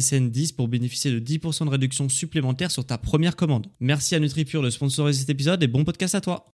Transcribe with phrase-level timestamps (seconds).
[0.00, 3.68] SSN 10 pour bénéficier de 10% de réduction supplémentaire sur ta première commande.
[3.80, 6.46] Merci à NutriPure de sponsoriser cet épisode et bon podcast à toi.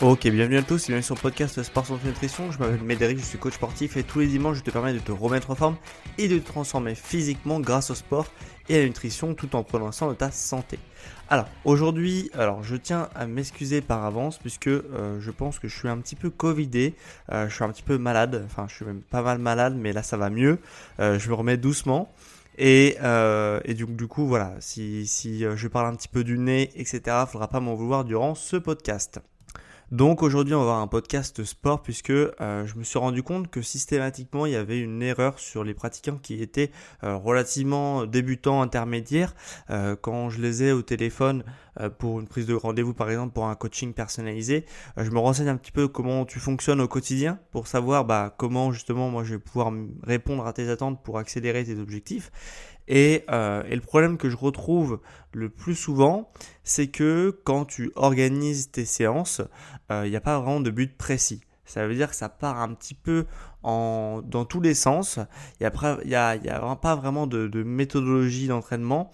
[0.00, 2.50] Ok, bienvenue à tous, bienvenue sur le podcast Sport Santé Nutrition.
[2.50, 4.98] Je m'appelle Médéric, je suis coach sportif et tous les dimanches je te permets de
[4.98, 5.76] te remettre en forme
[6.18, 8.26] et de te transformer physiquement grâce au sport
[8.68, 10.78] et à la nutrition tout en prenant soin de ta santé.
[11.30, 15.76] Alors aujourd'hui, alors je tiens à m'excuser par avance puisque euh, je pense que je
[15.76, 16.94] suis un petit peu covidé,
[17.32, 19.94] euh, je suis un petit peu malade, enfin je suis même pas mal malade mais
[19.94, 20.58] là ça va mieux,
[21.00, 22.12] euh, je me remets doucement.
[22.56, 22.98] Et,
[23.64, 27.24] et du, du, coup voilà, si, si je parle un petit peu du nez, etc.,
[27.26, 29.20] faudra pas m'en vouloir durant ce podcast.
[29.94, 33.48] Donc aujourd'hui on va avoir un podcast sport puisque euh, je me suis rendu compte
[33.48, 36.72] que systématiquement il y avait une erreur sur les pratiquants qui étaient
[37.04, 39.36] euh, relativement débutants, intermédiaires.
[39.70, 41.44] Euh, quand je les ai au téléphone
[41.98, 44.64] pour une prise de rendez-vous par exemple pour un coaching personnalisé,
[44.96, 48.70] je me renseigne un petit peu comment tu fonctionnes au quotidien pour savoir bah, comment
[48.70, 49.72] justement moi je vais pouvoir
[50.04, 52.30] répondre à tes attentes pour accélérer tes objectifs.
[52.88, 55.00] Et, euh, et, le problème que je retrouve
[55.32, 56.30] le plus souvent,
[56.64, 59.40] c'est que quand tu organises tes séances,
[59.90, 61.40] il euh, n'y a pas vraiment de but précis.
[61.64, 63.24] Ça veut dire que ça part un petit peu
[63.62, 65.18] en, dans tous les sens.
[65.60, 65.70] Il
[66.06, 69.10] n'y a, y pas vraiment de méthodologie d'entraînement.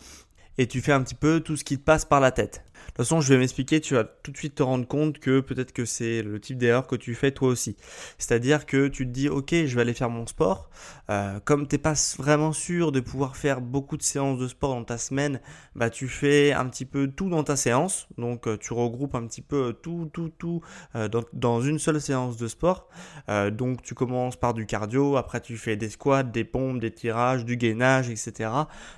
[0.59, 2.65] Et tu fais un petit peu tout ce qui te passe par la tête.
[2.81, 5.41] De toute façon, je vais m'expliquer, tu vas tout de suite te rendre compte que
[5.41, 7.77] peut-être que c'est le type d'erreur que tu fais toi aussi.
[8.19, 10.71] C'est-à-dire que tu te dis, ok, je vais aller faire mon sport.
[11.11, 14.85] Euh, comme t'es pas vraiment sûr de pouvoir faire beaucoup de séances de sport dans
[14.85, 15.41] ta semaine,
[15.75, 18.09] bah tu fais un petit peu tout dans ta séance.
[18.19, 20.61] Donc euh, tu regroupes un petit peu tout, tout, tout
[20.95, 22.89] euh, dans, une seule séance de sport.
[23.29, 26.91] Euh, donc tu commences par du cardio, après tu fais des squats, des pompes, des
[26.91, 28.51] tirages, du gainage, etc.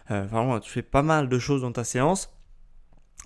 [0.09, 2.31] Enfin, tu fais pas mal de choses dans ta séance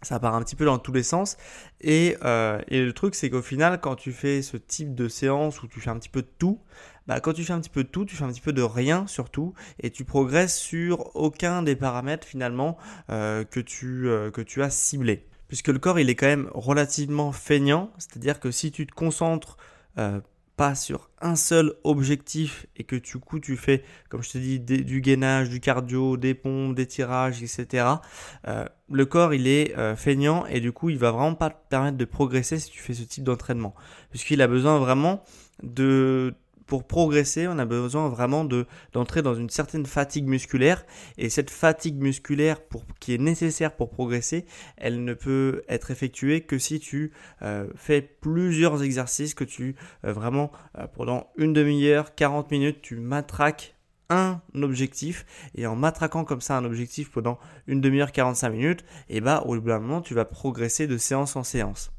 [0.02, 1.36] ça part un petit peu dans tous les sens.
[1.80, 5.62] Et, euh, et le truc, c'est qu'au final, quand tu fais ce type de séance
[5.62, 6.60] où tu fais un petit peu de tout,
[7.06, 8.62] bah, quand tu fais un petit peu de tout, tu fais un petit peu de
[8.62, 12.76] rien surtout, et tu progresses sur aucun des paramètres finalement
[13.10, 15.26] euh, que, tu, euh, que tu as ciblé.
[15.48, 19.56] Puisque le corps, il est quand même relativement feignant, c'est-à-dire que si tu te concentres
[20.56, 24.58] pas sur un seul objectif et que du coup tu fais, comme je te dis,
[24.58, 27.86] du gainage, du cardio, des pompes, des tirages, etc.,
[28.48, 31.68] euh, le corps il est euh, feignant et du coup il va vraiment pas te
[31.68, 33.74] permettre de progresser si tu fais ce type d'entraînement.
[34.10, 35.22] Puisqu'il a besoin vraiment
[35.62, 36.34] de
[36.66, 40.84] pour progresser, on a besoin vraiment de d'entrer dans une certaine fatigue musculaire
[41.16, 44.46] et cette fatigue musculaire pour qui est nécessaire pour progresser,
[44.76, 47.12] elle ne peut être effectuée que si tu
[47.42, 52.96] euh, fais plusieurs exercices que tu euh, vraiment euh, pendant une demi-heure, 40 minutes, tu
[52.96, 53.74] matraques
[54.08, 59.20] un objectif et en matraquant comme ça un objectif pendant une demi-heure 45 minutes et
[59.20, 61.95] bah au bout d'un moment tu vas progresser de séance en séance.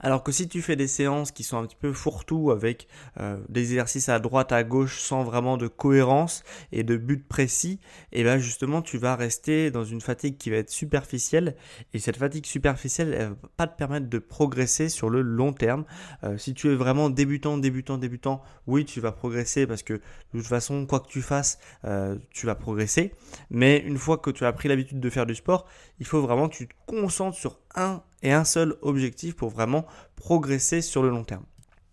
[0.00, 2.88] Alors que si tu fais des séances qui sont un petit peu fourre-tout avec
[3.18, 7.80] euh, des exercices à droite, à gauche sans vraiment de cohérence et de but précis,
[8.12, 11.56] et eh bien justement tu vas rester dans une fatigue qui va être superficielle
[11.92, 15.84] et cette fatigue superficielle elle va pas te permettre de progresser sur le long terme.
[16.24, 20.00] Euh, si tu es vraiment débutant, débutant, débutant, oui tu vas progresser parce que de
[20.32, 23.14] toute façon quoi que tu fasses, euh, tu vas progresser.
[23.50, 25.66] Mais une fois que tu as pris l'habitude de faire du sport,
[25.98, 29.86] il faut vraiment que tu te concentres sur un et un seul objectif pour vraiment
[30.16, 31.44] progresser sur le long terme.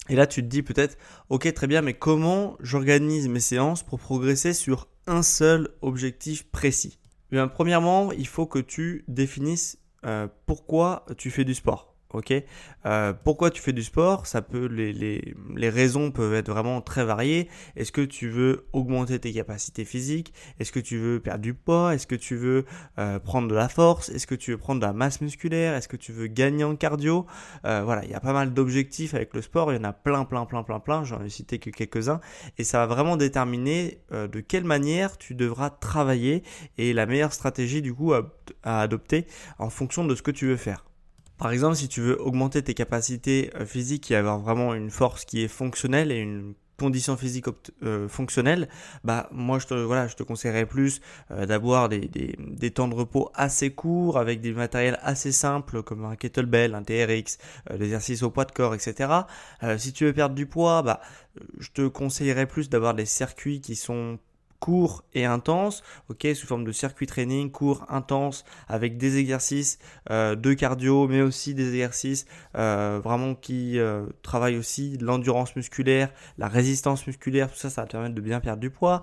[0.09, 0.97] Et là, tu te dis peut-être,
[1.29, 6.99] ok, très bien, mais comment j'organise mes séances pour progresser sur un seul objectif précis?
[7.31, 11.94] Eh bien, Premièrement, il faut que tu définisses euh, pourquoi tu fais du sport.
[12.85, 14.27] Euh, pourquoi tu fais du sport?
[14.27, 17.49] Ça peut les, raisons peuvent être vraiment très variées.
[17.75, 20.33] Est-ce que tu veux augmenter tes capacités physiques?
[20.59, 21.93] Est-ce que tu veux perdre du poids?
[21.95, 22.65] Est-ce que tu veux
[22.99, 24.09] euh, prendre de la force?
[24.09, 25.75] Est-ce que tu veux prendre de la masse musculaire?
[25.75, 27.25] Est-ce que tu veux gagner en cardio?
[27.65, 29.71] Euh, Voilà, il y a pas mal d'objectifs avec le sport.
[29.73, 31.03] Il y en a plein, plein, plein, plein, plein.
[31.03, 32.19] J'en ai cité que quelques-uns,
[32.57, 36.43] et ça va vraiment déterminer de quelle manière tu devras travailler.
[36.77, 39.25] Et la meilleure stratégie du coup à adopter
[39.59, 40.85] en fonction de ce que tu veux faire.
[41.37, 45.25] Par exemple, si tu veux augmenter tes capacités euh, physiques et avoir vraiment une force
[45.25, 47.45] qui est fonctionnelle et une condition physique
[47.83, 48.67] euh, fonctionnelle,
[49.05, 50.99] bah moi je te voilà, je te conseillerais plus
[51.31, 56.03] euh, d'avoir des, des, temps de repos assez courts avec des matériels assez simples comme
[56.03, 57.37] un kettlebell, un TRX,
[57.77, 59.09] l'exercice au poids de corps, etc.
[59.77, 60.99] si tu veux perdre du poids, bah
[61.59, 64.19] je te conseillerais plus d'avoir des circuits qui sont
[64.59, 69.79] court et intense, ok, sous forme de circuit training, court, intense, avec des exercices
[70.09, 72.25] euh, de cardio, mais aussi des exercices
[72.57, 77.87] euh, vraiment qui euh, travaillent aussi l'endurance musculaire, la résistance musculaire, tout ça, ça va
[77.87, 79.01] te permettre de bien perdre du poids.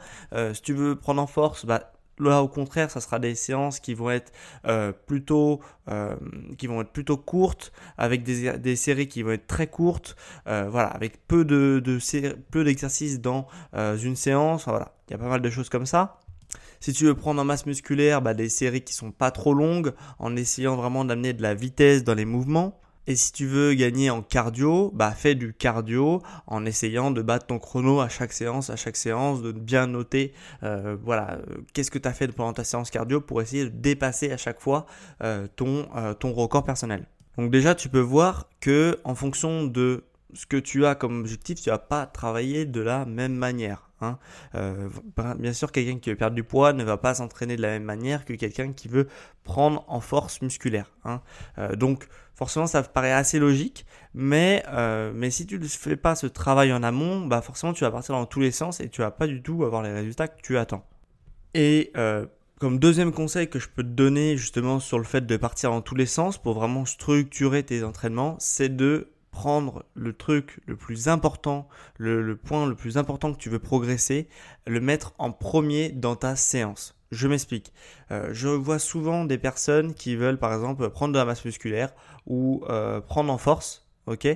[0.52, 1.92] si tu veux prendre en force, bah,
[2.22, 4.32] Là, au contraire, ça sera des séances qui vont être
[4.66, 6.14] euh, plutôt, euh,
[6.92, 10.16] plutôt courtes, avec des, séries qui vont être très courtes,
[10.46, 11.82] euh, voilà, avec peu de,
[12.52, 14.64] d'exercices dans une séance.
[14.66, 16.20] Voilà, il y a pas mal de choses comme ça.
[16.80, 19.92] Si tu veux prendre en masse musculaire, bah, des séries qui sont pas trop longues,
[20.18, 22.80] en essayant vraiment d'amener de la vitesse dans les mouvements.
[23.08, 27.46] Et si tu veux gagner en cardio, bah fais du cardio en essayant de battre
[27.46, 30.32] ton chrono à chaque séance, à chaque séance, de bien noter,
[30.62, 33.70] euh, voilà, euh, qu'est-ce que tu as fait pendant ta séance cardio pour essayer de
[33.70, 34.86] dépasser à chaque fois
[35.24, 35.88] euh, ton,
[36.32, 37.06] record personnel.
[37.38, 40.04] Donc déjà, tu peux voir que en fonction de
[40.34, 43.90] ce que tu as comme objectif, tu vas pas travailler de la même manière.
[44.00, 44.18] Hein.
[45.38, 47.84] Bien sûr, quelqu'un qui veut perdre du poids ne va pas s'entraîner de la même
[47.84, 49.08] manière que quelqu'un qui veut
[49.44, 50.90] prendre en force musculaire.
[51.04, 51.20] Hein.
[51.76, 52.08] Donc,
[52.42, 56.72] forcément, ça paraît assez logique, mais, euh, mais si tu ne fais pas ce travail
[56.72, 59.26] en amont, bah forcément, tu vas partir dans tous les sens et tu vas pas
[59.26, 60.84] du tout avoir les résultats que tu attends.
[61.54, 61.92] Et
[62.58, 65.80] comme deuxième conseil que je peux te donner justement sur le fait de partir dans
[65.80, 71.08] tous les sens pour vraiment structurer tes entraînements, c'est de prendre le truc le plus
[71.08, 71.66] important,
[71.98, 74.28] le, point le plus important que tu veux progresser,
[74.66, 76.94] le mettre en premier dans ta séance.
[77.12, 77.72] Je m'explique.
[78.10, 81.94] Euh, je vois souvent des personnes qui veulent par exemple prendre de la masse musculaire
[82.26, 84.26] ou euh, prendre en force, ok?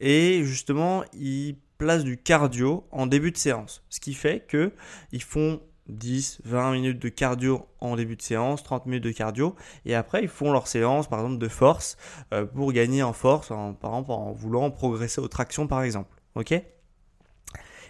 [0.00, 4.72] Et justement, ils placent du cardio en début de séance, ce qui fait que
[5.10, 9.56] ils font 10, 20 minutes de cardio en début de séance, 30 minutes de cardio,
[9.86, 11.96] et après ils font leur séance par exemple de force
[12.34, 16.14] euh, pour gagner en force, en, en voulant progresser aux tractions par exemple.
[16.34, 16.52] Ok?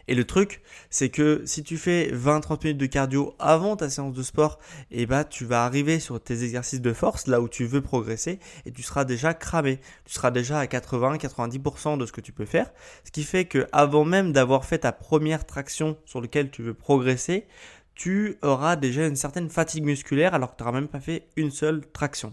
[0.09, 4.15] Et le truc, c'est que si tu fais 20-30 minutes de cardio avant ta séance
[4.15, 4.59] de sport,
[4.91, 7.83] et eh bah, tu vas arriver sur tes exercices de force, là où tu veux
[7.83, 9.81] progresser, et tu seras déjà cramé.
[10.07, 12.73] Tu seras déjà à 80-90% de ce que tu peux faire.
[13.05, 16.75] Ce qui fait que avant même d'avoir fait ta première traction sur laquelle tu veux
[16.75, 17.47] progresser,
[17.95, 21.51] tu auras déjà une certaine fatigue musculaire alors que tu n'auras même pas fait une
[21.51, 22.33] seule traction.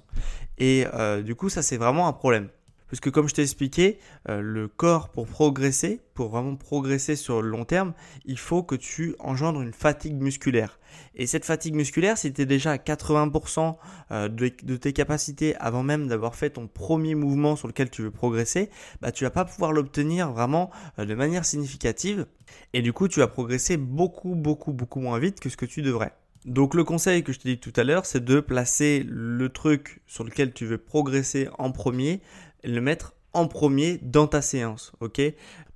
[0.57, 2.47] Et euh, du coup, ça c'est vraiment un problème.
[2.89, 3.99] Parce que comme je t'ai expliqué,
[4.29, 7.93] euh, le corps pour progresser, pour vraiment progresser sur le long terme,
[8.25, 10.79] il faut que tu engendres une fatigue musculaire.
[11.15, 13.75] Et cette fatigue musculaire, si tu es déjà à 80%
[14.11, 18.11] euh, de, tes capacités avant même d'avoir fait ton premier mouvement sur lequel tu veux
[18.11, 18.69] progresser,
[19.01, 22.25] bah, tu vas pas pouvoir l'obtenir vraiment euh, de manière significative.
[22.73, 25.81] Et du coup, tu vas progresser beaucoup, beaucoup, beaucoup moins vite que ce que tu
[25.81, 26.13] devrais.
[26.45, 30.01] Donc le conseil que je t'ai dit tout à l'heure, c'est de placer le truc
[30.05, 32.21] sur lequel tu veux progresser en premier
[32.65, 35.21] le mettre en premier dans ta séance, ok?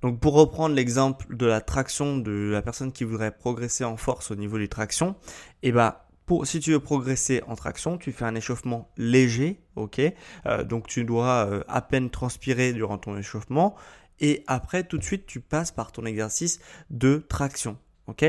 [0.00, 4.30] Donc pour reprendre l'exemple de la traction de la personne qui voudrait progresser en force
[4.30, 5.14] au niveau des tractions,
[5.62, 9.60] et eh bah pour, si tu veux progresser en traction, tu fais un échauffement léger,
[9.76, 10.00] ok?
[10.46, 13.74] Euh, Donc tu dois euh, à peine transpirer durant ton échauffement,
[14.20, 18.24] et après tout de suite tu passes par ton exercice de traction, ok?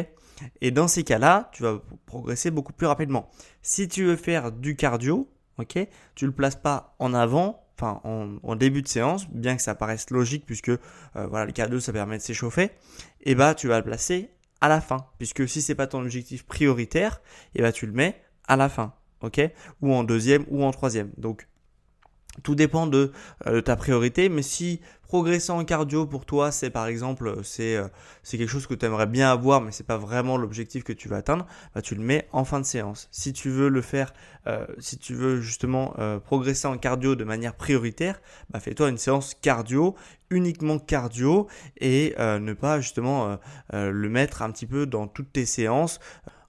[0.60, 3.30] Et dans ces cas-là, tu vas progresser beaucoup plus rapidement.
[3.62, 5.88] Si tu veux faire du cardio, ok?
[6.16, 10.46] Tu le places pas en avant, en, début de séance, bien que ça paraisse logique
[10.46, 10.78] puisque euh,
[11.16, 12.72] voilà, le cardio ça permet de s'échauffer, et
[13.32, 16.46] eh bah tu vas le placer à la fin, puisque si c'est pas ton objectif
[16.46, 17.22] prioritaire,
[17.56, 19.42] et eh bah tu le mets à la fin, ok?
[19.82, 21.12] Ou en deuxième ou en troisième.
[21.18, 21.48] Donc
[22.44, 23.12] tout dépend de,
[23.48, 27.76] euh, de, ta priorité, mais si progresser en cardio pour toi, c'est par exemple, c'est
[27.76, 27.88] euh,
[28.24, 31.10] c'est quelque chose que tu aimerais bien avoir, mais c'est pas vraiment l'objectif que tu
[31.10, 31.46] veux atteindre,
[31.76, 33.10] bah, tu le mets en fin de séance.
[33.12, 34.14] Si tu veux le faire,
[34.48, 35.96] euh, si tu veux justement
[36.26, 39.96] progresser en cardio de manière prioritaire, bah, fais-toi une séance cardio,
[40.30, 41.48] uniquement cardio,
[41.80, 43.38] et ne pas justement
[43.74, 46.00] le mettre un petit peu dans toutes tes séances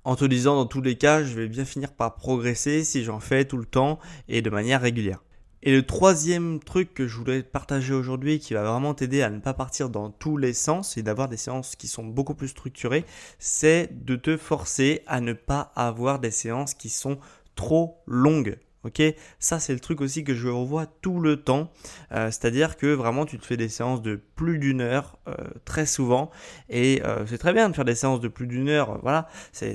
[0.05, 3.21] en te disant dans tous les cas, je vais bien finir par progresser si j'en
[3.21, 5.23] fais tout le temps et de manière régulière.
[5.65, 9.39] Et le troisième truc que je voulais partager aujourd'hui qui va vraiment t'aider à ne
[9.39, 13.05] pas partir dans tous les sens et d'avoir des séances qui sont beaucoup plus structurées,
[13.39, 17.19] c'est de te forcer à ne pas avoir des séances qui sont
[17.55, 18.59] trop longues.
[18.85, 19.01] Ok,
[19.39, 21.71] ça c'est le truc aussi que je revois tout le temps.
[22.11, 25.87] Euh, c'est-à-dire que vraiment tu te fais des séances de plus d'une heure euh, très
[25.87, 26.33] souvent
[26.69, 28.99] et euh, c'est très bien de faire des séances de plus d'une heure.
[29.03, 29.67] Voilà, ça,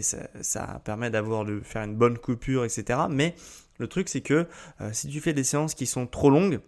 [0.41, 2.99] ça permet d'avoir de faire une bonne coupure, etc.
[3.09, 3.35] Mais
[3.77, 4.47] le truc, c'est que
[4.81, 6.59] euh, si tu fais des séances qui sont trop longues,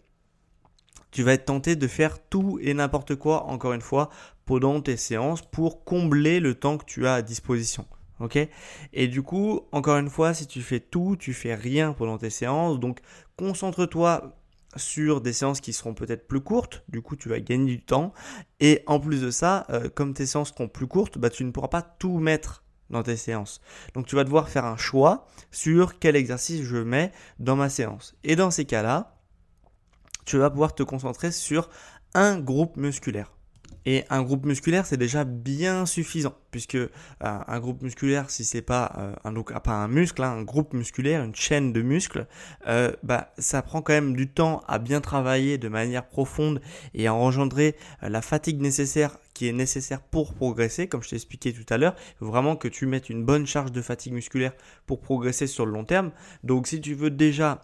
[1.11, 4.09] tu vas être tenté de faire tout et n'importe quoi, encore une fois,
[4.45, 7.87] pendant tes séances pour combler le temps que tu as à disposition.
[8.19, 8.37] Ok?
[8.93, 12.29] Et du coup, encore une fois, si tu fais tout, tu fais rien pendant tes
[12.29, 12.79] séances.
[12.79, 12.99] Donc,
[13.37, 14.35] concentre-toi
[14.75, 18.13] sur des séances qui seront peut-être plus courtes, du coup tu vas gagner du temps,
[18.59, 21.51] et en plus de ça, euh, comme tes séances seront plus courtes, bah, tu ne
[21.51, 23.61] pourras pas tout mettre dans tes séances.
[23.93, 28.15] Donc tu vas devoir faire un choix sur quel exercice je mets dans ma séance.
[28.23, 29.17] Et dans ces cas-là,
[30.25, 31.69] tu vas pouvoir te concentrer sur
[32.13, 33.31] un groupe musculaire.
[33.85, 36.87] Et un groupe musculaire, c'est déjà bien suffisant, puisque euh,
[37.19, 41.23] un groupe musculaire, si c'est pas euh, un, pas un muscle, hein, un groupe musculaire,
[41.23, 42.27] une chaîne de muscles,
[42.67, 46.61] euh, bah, ça prend quand même du temps à bien travailler de manière profonde
[46.93, 51.53] et à engendrer la fatigue nécessaire qui est nécessaire pour progresser, comme je t'ai expliqué
[51.53, 51.95] tout à l'heure.
[52.19, 54.53] Vraiment que tu mettes une bonne charge de fatigue musculaire
[54.85, 56.11] pour progresser sur le long terme.
[56.43, 57.61] Donc si tu veux déjà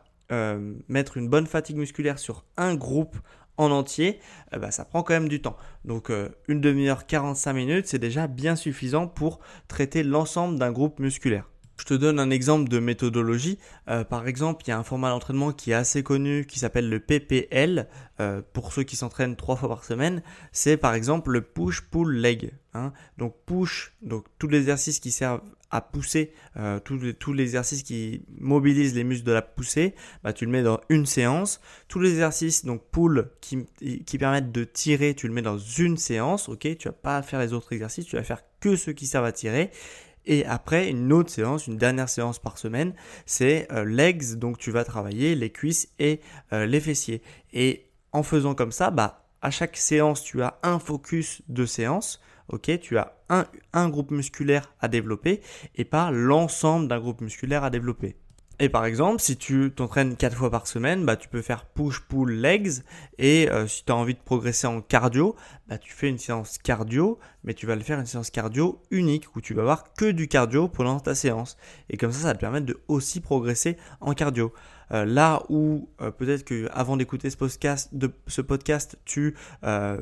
[0.88, 3.16] mettre une bonne fatigue musculaire sur un groupe
[3.58, 4.20] en entier,
[4.52, 5.58] ben, ça prend quand même du temps.
[5.84, 11.00] Donc euh, une demi-heure, 45 minutes, c'est déjà bien suffisant pour traiter l'ensemble d'un groupe
[11.00, 11.50] musculaire.
[11.78, 13.60] Je te donne un exemple de méthodologie.
[13.90, 16.90] Euh, par exemple, il y a un format d'entraînement qui est assez connu qui s'appelle
[16.90, 17.88] le PPL.
[18.22, 22.54] Euh, pour ceux qui s'entraînent trois fois par semaine, c'est par exemple le push-pull-leg.
[22.74, 22.94] Hein.
[23.18, 25.42] Donc push, donc tous les exercices qui servent
[25.72, 30.46] à pousser, euh, tous, les, exercices qui mobilisent les muscles de la poussée, bah, tu
[30.46, 31.60] le mets dans une séance.
[31.90, 33.66] Tous les exercices, donc pull, qui,
[34.06, 36.48] qui permettent de tirer, tu le mets dans une séance.
[36.48, 39.26] Ok, tu vas pas faire les autres exercices, tu vas faire que ceux qui servent
[39.26, 39.72] à tirer.
[40.26, 42.94] Et après, une autre séance, une dernière séance par semaine,
[43.26, 46.20] c'est euh, legs, donc tu vas travailler les cuisses et
[46.54, 47.22] euh, les fessiers.
[47.54, 52.22] Et en faisant comme ça, bah, à chaque séance, tu as un focus de séance.
[52.48, 55.42] Ok, tu as un, un groupe musculaire à développer
[55.76, 58.16] et pas l'ensemble d'un groupe musculaire à développer.
[58.60, 62.32] Et par exemple, si tu t'entraînes 4 fois par semaine, bah, tu peux faire push-pull
[62.32, 62.84] legs.
[63.18, 65.36] Et euh, si tu as envie de progresser en cardio,
[65.68, 69.36] bah, tu fais une séance cardio, mais tu vas le faire une séance cardio unique
[69.36, 71.58] où tu vas avoir que du cardio pendant ta séance.
[71.90, 74.54] Et comme ça, ça va te permettre de aussi progresser en cardio.
[74.92, 79.36] Euh, là où euh, peut-être que avant d'écouter ce podcast, tu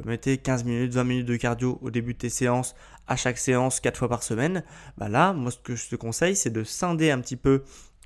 [0.05, 2.75] mettais 15 minutes, 20 minutes de cardio au début de tes séances,
[3.07, 4.63] à chaque séance 4 fois par semaine,
[4.97, 7.63] bah là, moi ce que je te conseille, c'est de scinder un petit peu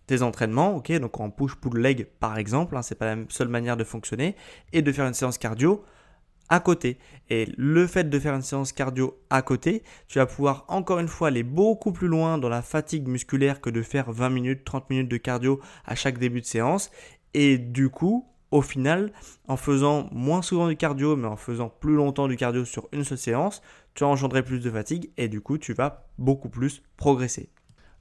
[0.08, 3.78] tes entraînements, ok, donc en push-pull leg par exemple, hein, c'est pas la seule manière
[3.78, 4.36] de fonctionner,
[4.74, 5.84] et de faire une séance cardio
[6.50, 6.98] à côté.
[7.30, 11.08] Et le fait de faire une séance cardio à côté, tu vas pouvoir encore une
[11.08, 14.90] fois aller beaucoup plus loin dans la fatigue musculaire que de faire 20 minutes, 30
[14.90, 16.90] minutes de cardio à chaque début de séance.
[17.34, 19.12] Et du coup, au final,
[19.48, 23.04] en faisant moins souvent du cardio, mais en faisant plus longtemps du cardio sur une
[23.04, 23.62] seule séance,
[23.94, 27.50] tu vas engendrer plus de fatigue et du coup, tu vas beaucoup plus progresser.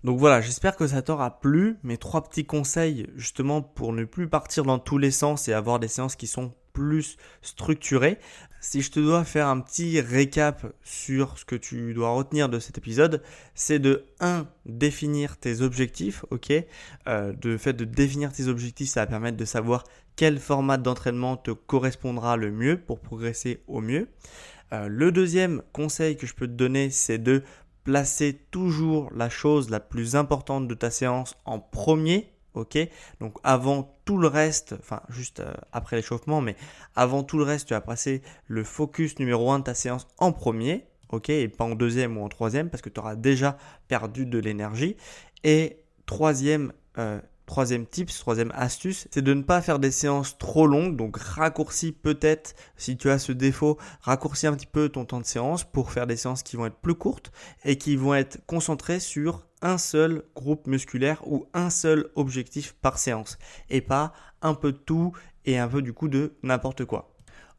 [0.06, 1.78] Donc voilà, j'espère que ça t'aura plu.
[1.82, 5.80] Mes trois petits conseils justement pour ne plus partir dans tous les sens et avoir
[5.80, 8.20] des séances qui sont plus structurées.
[8.60, 12.60] Si je te dois faire un petit récap sur ce que tu dois retenir de
[12.60, 13.20] cet épisode,
[13.56, 14.46] c'est de 1.
[14.64, 16.52] définir tes objectifs, ok?
[17.08, 19.82] Euh, De fait de définir tes objectifs, ça va permettre de savoir
[20.14, 24.06] quel format d'entraînement te correspondra le mieux pour progresser au mieux.
[24.72, 27.42] Euh, le deuxième conseil que je peux te donner, c'est de
[27.86, 32.32] placer toujours la chose la plus importante de ta séance en premier.
[32.54, 32.78] Ok,
[33.20, 36.56] donc avant tout le reste, enfin juste euh, après l'échauffement, mais
[36.94, 40.32] avant tout le reste, tu vas passer le focus numéro 1 de ta séance en
[40.32, 44.24] premier, ok, et pas en deuxième ou en troisième, parce que tu auras déjà perdu
[44.24, 44.96] de l'énergie.
[45.44, 50.66] Et troisième euh, Troisième tips, troisième astuce, c'est de ne pas faire des séances trop
[50.66, 55.20] longues, donc raccourcis peut-être, si tu as ce défaut, raccourcis un petit peu ton temps
[55.20, 57.30] de séance pour faire des séances qui vont être plus courtes
[57.64, 62.98] et qui vont être concentrées sur un seul groupe musculaire ou un seul objectif par
[62.98, 63.38] séance
[63.70, 64.12] et pas
[64.42, 65.12] un peu de tout
[65.44, 67.15] et un peu du coup de n'importe quoi.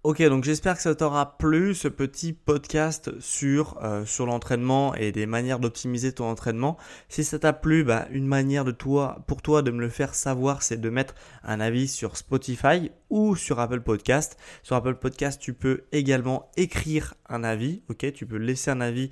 [0.07, 5.11] Ok, donc j'espère que ça t'aura plu ce petit podcast sur, euh, sur l'entraînement et
[5.11, 6.77] des manières d'optimiser ton entraînement.
[7.09, 10.15] Si ça t'a plu, bah, une manière de toi, pour toi de me le faire
[10.15, 14.37] savoir, c'est de mettre un avis sur Spotify ou sur Apple Podcast.
[14.63, 17.81] Sur Apple Podcast, tu peux également écrire un avis.
[17.89, 19.11] Ok, tu peux laisser un avis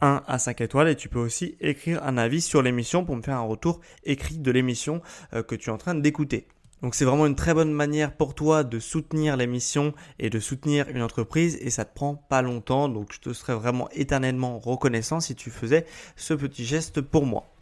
[0.00, 3.22] 1 à 5 étoiles et tu peux aussi écrire un avis sur l'émission pour me
[3.22, 5.00] faire un retour écrit de l'émission
[5.32, 6.48] euh, que tu es en train d'écouter.
[6.84, 10.86] Donc c'est vraiment une très bonne manière pour toi de soutenir l'émission et de soutenir
[10.90, 12.90] une entreprise et ça te prend pas longtemps.
[12.90, 17.53] Donc je te serais vraiment éternellement reconnaissant si tu faisais ce petit geste pour moi.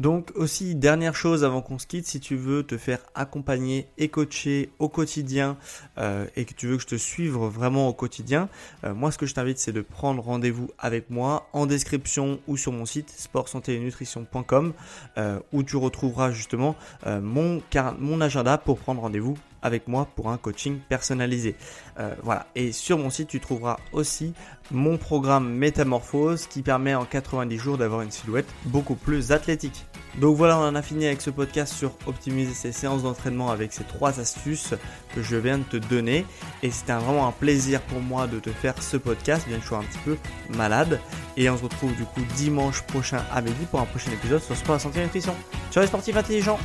[0.00, 4.08] Donc aussi, dernière chose avant qu'on se quitte, si tu veux te faire accompagner et
[4.08, 5.58] coacher au quotidien
[5.98, 8.48] euh, et que tu veux que je te suive vraiment au quotidien,
[8.84, 12.56] euh, moi ce que je t'invite c'est de prendre rendez-vous avec moi en description ou
[12.56, 14.72] sur mon site sportsanténutrition.com
[15.18, 17.60] euh, où tu retrouveras justement mon,
[17.98, 21.56] mon agenda pour prendre rendez-vous avec moi pour un coaching personnalisé.
[21.98, 22.46] Euh, voilà.
[22.54, 24.32] Et sur mon site, tu trouveras aussi
[24.70, 29.86] mon programme Métamorphose qui permet en 90 jours d'avoir une silhouette beaucoup plus athlétique.
[30.18, 33.72] Donc voilà, on en a fini avec ce podcast sur optimiser ses séances d'entraînement avec
[33.72, 34.74] ces trois astuces
[35.14, 36.26] que je viens de te donner.
[36.62, 39.68] Et c'était vraiment un plaisir pour moi de te faire ce podcast, bien que je
[39.68, 40.16] sois un petit peu
[40.56, 41.00] malade.
[41.36, 44.56] Et on se retrouve du coup dimanche prochain à midi pour un prochain épisode sur
[44.56, 45.34] Sport, la santé et nutrition.
[45.70, 46.58] Ciao les sportifs intelligents